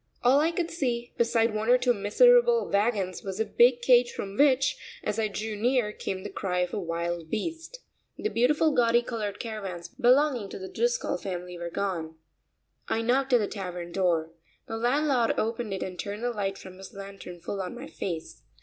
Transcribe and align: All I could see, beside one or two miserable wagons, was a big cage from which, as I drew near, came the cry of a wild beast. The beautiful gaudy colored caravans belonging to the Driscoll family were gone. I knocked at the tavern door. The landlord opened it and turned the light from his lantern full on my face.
All 0.23 0.39
I 0.39 0.49
could 0.49 0.71
see, 0.71 1.13
beside 1.15 1.53
one 1.53 1.69
or 1.69 1.77
two 1.77 1.93
miserable 1.93 2.67
wagons, 2.67 3.21
was 3.21 3.39
a 3.39 3.45
big 3.45 3.83
cage 3.83 4.11
from 4.11 4.35
which, 4.35 4.75
as 5.03 5.19
I 5.19 5.27
drew 5.27 5.55
near, 5.55 5.91
came 5.91 6.23
the 6.23 6.31
cry 6.31 6.61
of 6.61 6.73
a 6.73 6.79
wild 6.79 7.29
beast. 7.29 7.83
The 8.17 8.29
beautiful 8.29 8.71
gaudy 8.71 9.03
colored 9.03 9.39
caravans 9.39 9.89
belonging 9.89 10.49
to 10.49 10.57
the 10.57 10.67
Driscoll 10.71 11.17
family 11.17 11.55
were 11.55 11.69
gone. 11.69 12.15
I 12.87 13.03
knocked 13.03 13.33
at 13.33 13.37
the 13.39 13.47
tavern 13.47 13.91
door. 13.91 14.31
The 14.67 14.77
landlord 14.77 15.35
opened 15.37 15.71
it 15.71 15.83
and 15.83 15.99
turned 15.99 16.23
the 16.23 16.31
light 16.31 16.57
from 16.57 16.79
his 16.79 16.95
lantern 16.95 17.39
full 17.39 17.61
on 17.61 17.75
my 17.75 17.85
face. 17.85 18.41